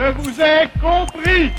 [0.00, 1.50] Je vous ai compris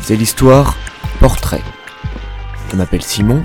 [0.00, 0.76] C'est l'histoire
[1.18, 1.60] Portrait.
[2.70, 3.44] Je m'appelle Simon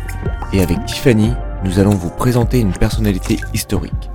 [0.53, 1.33] et avec Tiffany,
[1.63, 4.11] nous allons vous présenter une personnalité historique.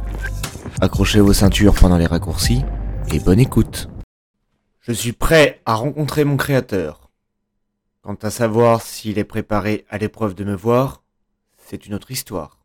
[0.81, 2.65] Accrochez vos ceintures pendant les raccourcis
[3.13, 3.91] et bonne écoute.
[4.83, 7.11] Je suis prêt à rencontrer mon créateur.
[8.03, 11.00] Quant à savoir s'il est préparé à l'épreuve de me voir,
[11.71, 12.59] c'est une autre histoire.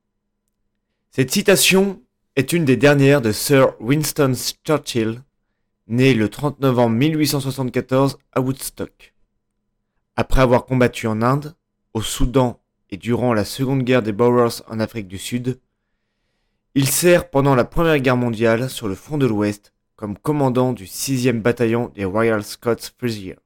[1.12, 2.02] Cette citation
[2.36, 4.34] est une des dernières de Sir Winston
[4.66, 5.22] Churchill,
[5.88, 9.14] né le 30 novembre 1874 à Woodstock.
[10.16, 11.56] Après avoir combattu en Inde,
[11.94, 15.60] au Soudan et durant la Seconde Guerre des Boers en Afrique du Sud,
[16.74, 20.86] il sert pendant la Première Guerre mondiale sur le front de l'Ouest comme commandant du
[20.86, 23.38] 6e bataillon des Royal Scots Fusiliers.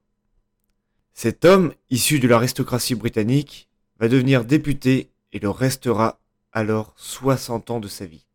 [1.13, 3.67] Cet homme, issu de l'aristocratie britannique,
[3.99, 6.19] va devenir député et le restera
[6.51, 8.25] alors 60 ans de sa vie.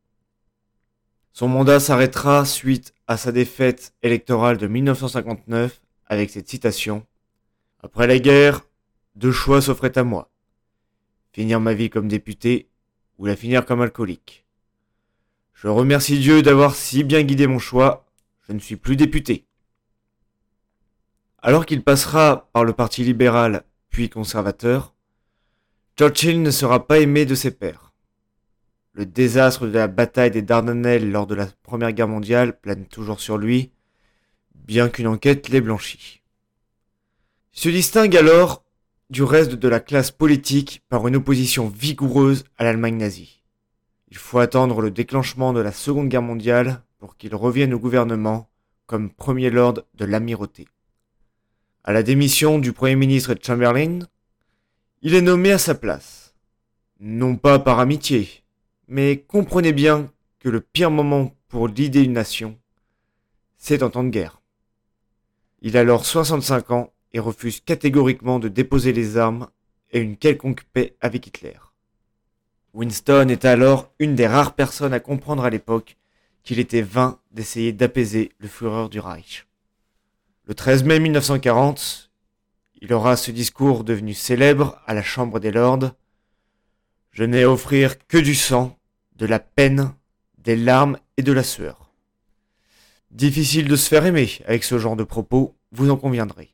[1.33, 7.05] Son mandat s'arrêtera suite à sa défaite électorale de 1959 avec cette citation
[7.83, 8.61] Après la guerre,
[9.17, 10.31] deux choix s'offraient à moi.
[11.33, 12.69] Finir ma vie comme député
[13.19, 14.45] ou la finir comme alcoolique.
[15.55, 18.07] Je remercie Dieu d'avoir si bien guidé mon choix.
[18.47, 19.47] Je ne suis plus député.
[21.39, 24.94] Alors qu'il passera par le Parti libéral puis conservateur,
[25.97, 27.93] Churchill ne sera pas aimé de ses pairs.
[28.95, 33.21] Le désastre de la bataille des Dardanelles lors de la Première Guerre mondiale plane toujours
[33.21, 33.71] sur lui,
[34.57, 36.21] bien qu'une enquête l'ait blanchi.
[37.55, 38.65] Il se distingue alors
[39.09, 43.45] du reste de la classe politique par une opposition vigoureuse à l'Allemagne nazie.
[44.09, 48.51] Il faut attendre le déclenchement de la Seconde Guerre mondiale pour qu'il revienne au gouvernement
[48.87, 50.67] comme Premier Lord de l'Amirauté.
[51.85, 54.01] À la démission du Premier ministre Chamberlain,
[55.07, 56.35] il est nommé à sa place.
[56.99, 58.43] Non pas par amitié,
[58.89, 60.11] mais comprenez bien
[60.41, 62.59] que le pire moment pour l'idée une nation,
[63.59, 64.41] c'est en temps de guerre.
[65.61, 69.49] Il a alors 65 ans et refuse catégoriquement de déposer les armes
[69.93, 71.59] et une quelconque paix avec Hitler.
[72.73, 75.99] Winston est alors une des rares personnes à comprendre à l'époque
[76.43, 79.47] qu'il était vain d'essayer d'apaiser le fureur du Reich.
[80.47, 82.04] Le 13 mai 1940,
[82.85, 85.93] il aura ce discours devenu célèbre à la Chambre des Lords.
[87.13, 88.79] Je n'ai à offrir que du sang,
[89.17, 89.95] de la peine,
[90.37, 91.95] des larmes et de la sueur.
[93.11, 96.53] Difficile de se faire aimer avec ce genre de propos, vous en conviendrez.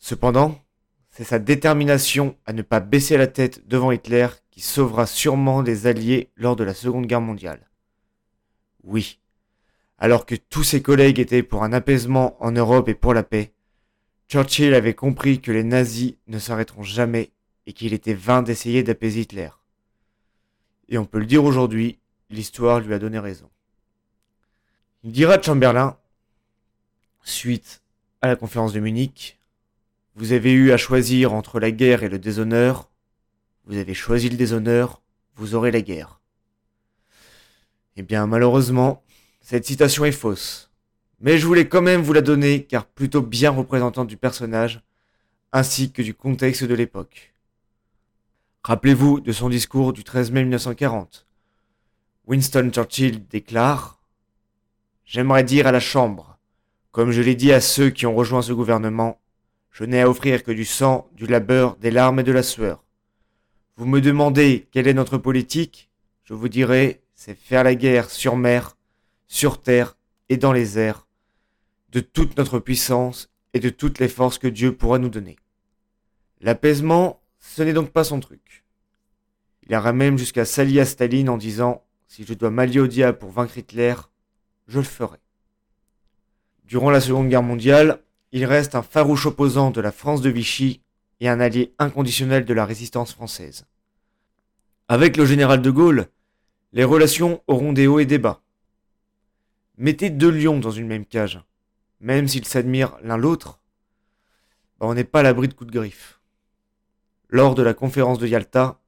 [0.00, 0.60] Cependant,
[1.10, 5.86] c'est sa détermination à ne pas baisser la tête devant Hitler qui sauvera sûrement les
[5.86, 7.70] Alliés lors de la Seconde Guerre mondiale.
[8.82, 9.20] Oui,
[9.96, 13.52] alors que tous ses collègues étaient pour un apaisement en Europe et pour la paix,
[14.28, 17.30] Churchill avait compris que les nazis ne s'arrêteront jamais
[17.66, 19.50] et qu'il était vain d'essayer d'apaiser Hitler.
[20.88, 21.98] Et on peut le dire aujourd'hui,
[22.30, 23.50] l'histoire lui a donné raison.
[25.04, 25.96] Il dira de Chamberlain,
[27.22, 27.82] suite
[28.20, 29.38] à la conférence de Munich,
[30.16, 32.90] vous avez eu à choisir entre la guerre et le déshonneur.
[33.66, 35.02] Vous avez choisi le déshonneur,
[35.34, 36.20] vous aurez la guerre.
[37.96, 39.02] Eh bien, malheureusement,
[39.42, 40.70] cette citation est fausse.
[41.20, 44.82] Mais je voulais quand même vous la donner car plutôt bien représentante du personnage
[45.52, 47.34] ainsi que du contexte de l'époque.
[48.64, 51.26] Rappelez-vous de son discours du 13 mai 1940.
[52.26, 54.00] Winston Churchill déclare
[55.04, 56.36] J'aimerais dire à la Chambre,
[56.90, 59.20] comme je l'ai dit à ceux qui ont rejoint ce gouvernement,
[59.70, 62.82] je n'ai à offrir que du sang, du labeur, des larmes et de la sueur.
[63.76, 65.90] Vous me demandez quelle est notre politique
[66.24, 68.76] Je vous dirai, c'est faire la guerre sur mer,
[69.28, 69.96] sur terre
[70.28, 71.05] et dans les airs,
[71.96, 75.36] de toute notre puissance et de toutes les forces que Dieu pourra nous donner.
[76.42, 78.64] L'apaisement, ce n'est donc pas son truc.
[79.62, 83.16] Il ira même jusqu'à s'allier à Staline en disant Si je dois m'allier au diable
[83.16, 83.94] pour vaincre Hitler,
[84.68, 85.16] je le ferai.
[86.66, 90.82] Durant la Seconde Guerre mondiale, il reste un farouche opposant de la France de Vichy
[91.20, 93.64] et un allié inconditionnel de la résistance française.
[94.88, 96.08] Avec le général de Gaulle,
[96.74, 98.42] les relations auront des hauts et des bas.
[99.78, 101.40] Mettez deux lions dans une même cage,
[102.00, 103.60] même s'ils s'admirent l'un l'autre,
[104.80, 106.20] ben, on n'est pas à l'abri de coups de griffe.
[107.28, 108.80] Lors de la conférence de Yalta,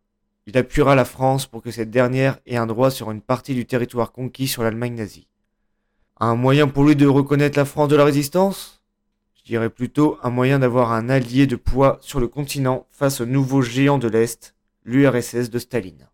[0.46, 3.66] il appuiera la France pour que cette dernière ait un droit sur une partie du
[3.66, 5.28] territoire conquis sur l'Allemagne nazie.
[6.20, 8.78] Un moyen pour lui de reconnaître la France de la résistance?
[9.48, 13.62] Dirais plutôt un moyen d'avoir un allié de poids sur le continent face au nouveau
[13.62, 14.54] géant de l'Est,
[14.84, 16.10] l'URSS de Staline.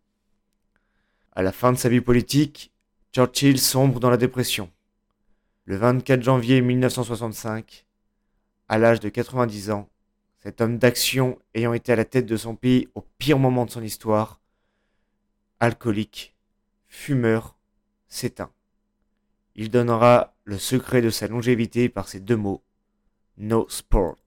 [1.33, 2.73] À la fin de sa vie politique,
[3.13, 4.71] Churchill sombre dans la dépression.
[5.67, 7.87] Le 24 janvier 1965,
[8.69, 9.89] à l'âge de 90 ans,
[10.39, 13.71] cet homme d'action ayant été à la tête de son pays au pire moment de
[13.71, 14.43] son histoire,
[15.61, 16.37] alcoolique,
[16.87, 17.57] fumeur,
[18.09, 18.53] s'éteint.
[19.55, 22.63] Il donnera le secret de sa longévité par ces deux mots
[23.39, 24.19] No sports.